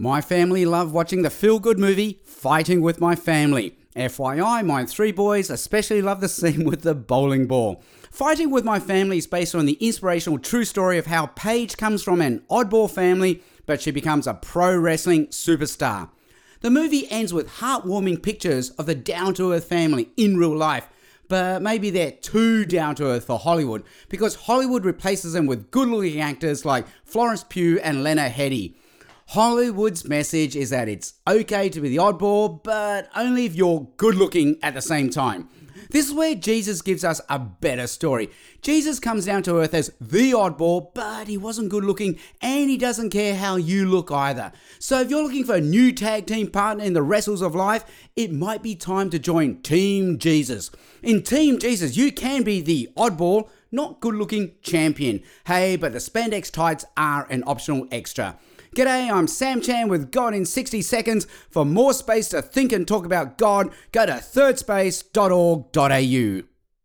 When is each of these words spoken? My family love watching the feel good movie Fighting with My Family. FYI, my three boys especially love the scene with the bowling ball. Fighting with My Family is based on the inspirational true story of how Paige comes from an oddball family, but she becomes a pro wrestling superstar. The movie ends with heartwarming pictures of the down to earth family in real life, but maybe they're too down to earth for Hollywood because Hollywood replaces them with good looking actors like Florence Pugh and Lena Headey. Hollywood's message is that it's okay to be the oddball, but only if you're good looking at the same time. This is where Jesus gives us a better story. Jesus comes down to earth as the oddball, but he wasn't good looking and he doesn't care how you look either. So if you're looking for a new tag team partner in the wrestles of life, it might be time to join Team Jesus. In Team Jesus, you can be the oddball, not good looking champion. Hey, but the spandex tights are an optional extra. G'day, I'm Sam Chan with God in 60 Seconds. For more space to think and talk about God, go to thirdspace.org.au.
My 0.00 0.22
family 0.22 0.64
love 0.64 0.94
watching 0.94 1.20
the 1.20 1.28
feel 1.28 1.58
good 1.58 1.78
movie 1.78 2.22
Fighting 2.24 2.80
with 2.80 3.02
My 3.02 3.14
Family. 3.14 3.76
FYI, 3.94 4.64
my 4.64 4.86
three 4.86 5.12
boys 5.12 5.50
especially 5.50 6.00
love 6.00 6.22
the 6.22 6.28
scene 6.30 6.64
with 6.70 6.80
the 6.80 6.94
bowling 6.94 7.46
ball. 7.46 7.82
Fighting 8.10 8.48
with 8.50 8.64
My 8.64 8.80
Family 8.80 9.18
is 9.18 9.26
based 9.26 9.54
on 9.54 9.66
the 9.66 9.74
inspirational 9.74 10.38
true 10.38 10.64
story 10.64 10.96
of 10.96 11.04
how 11.04 11.26
Paige 11.26 11.76
comes 11.76 12.02
from 12.02 12.22
an 12.22 12.42
oddball 12.50 12.90
family, 12.90 13.42
but 13.66 13.82
she 13.82 13.90
becomes 13.90 14.26
a 14.26 14.32
pro 14.32 14.74
wrestling 14.74 15.26
superstar. 15.26 16.08
The 16.62 16.70
movie 16.70 17.06
ends 17.10 17.34
with 17.34 17.56
heartwarming 17.56 18.22
pictures 18.22 18.70
of 18.70 18.86
the 18.86 18.94
down 18.94 19.34
to 19.34 19.52
earth 19.52 19.64
family 19.64 20.08
in 20.16 20.38
real 20.38 20.56
life, 20.56 20.88
but 21.28 21.60
maybe 21.60 21.90
they're 21.90 22.12
too 22.12 22.64
down 22.64 22.94
to 22.94 23.04
earth 23.04 23.26
for 23.26 23.38
Hollywood 23.38 23.84
because 24.08 24.34
Hollywood 24.34 24.86
replaces 24.86 25.34
them 25.34 25.44
with 25.44 25.70
good 25.70 25.90
looking 25.90 26.22
actors 26.22 26.64
like 26.64 26.86
Florence 27.04 27.44
Pugh 27.46 27.78
and 27.80 28.02
Lena 28.02 28.30
Headey. 28.30 28.76
Hollywood's 29.30 30.08
message 30.08 30.56
is 30.56 30.70
that 30.70 30.88
it's 30.88 31.14
okay 31.24 31.68
to 31.68 31.80
be 31.80 31.88
the 31.88 31.98
oddball, 31.98 32.60
but 32.64 33.08
only 33.14 33.44
if 33.44 33.54
you're 33.54 33.86
good 33.96 34.16
looking 34.16 34.58
at 34.60 34.74
the 34.74 34.82
same 34.82 35.08
time. 35.08 35.48
This 35.90 36.08
is 36.08 36.12
where 36.12 36.34
Jesus 36.34 36.82
gives 36.82 37.04
us 37.04 37.20
a 37.28 37.38
better 37.38 37.86
story. 37.86 38.30
Jesus 38.60 38.98
comes 38.98 39.26
down 39.26 39.44
to 39.44 39.58
earth 39.58 39.72
as 39.72 39.92
the 40.00 40.32
oddball, 40.32 40.92
but 40.94 41.28
he 41.28 41.36
wasn't 41.36 41.68
good 41.68 41.84
looking 41.84 42.18
and 42.42 42.68
he 42.68 42.76
doesn't 42.76 43.10
care 43.10 43.36
how 43.36 43.54
you 43.54 43.86
look 43.86 44.10
either. 44.10 44.50
So 44.80 45.00
if 45.00 45.10
you're 45.10 45.22
looking 45.22 45.44
for 45.44 45.54
a 45.54 45.60
new 45.60 45.92
tag 45.92 46.26
team 46.26 46.50
partner 46.50 46.82
in 46.82 46.94
the 46.94 47.02
wrestles 47.02 47.40
of 47.40 47.54
life, 47.54 47.84
it 48.16 48.32
might 48.32 48.64
be 48.64 48.74
time 48.74 49.10
to 49.10 49.20
join 49.20 49.62
Team 49.62 50.18
Jesus. 50.18 50.72
In 51.04 51.22
Team 51.22 51.60
Jesus, 51.60 51.96
you 51.96 52.10
can 52.10 52.42
be 52.42 52.60
the 52.60 52.88
oddball, 52.96 53.48
not 53.70 54.00
good 54.00 54.16
looking 54.16 54.56
champion. 54.60 55.22
Hey, 55.46 55.76
but 55.76 55.92
the 55.92 56.00
spandex 56.00 56.50
tights 56.50 56.84
are 56.96 57.28
an 57.30 57.44
optional 57.46 57.86
extra. 57.92 58.36
G'day, 58.76 59.12
I'm 59.12 59.26
Sam 59.26 59.60
Chan 59.60 59.88
with 59.88 60.12
God 60.12 60.32
in 60.32 60.46
60 60.46 60.80
Seconds. 60.82 61.26
For 61.50 61.64
more 61.64 61.92
space 61.92 62.28
to 62.28 62.40
think 62.40 62.70
and 62.70 62.86
talk 62.86 63.04
about 63.04 63.36
God, 63.36 63.72
go 63.90 64.06
to 64.06 64.12
thirdspace.org.au. 64.12 66.49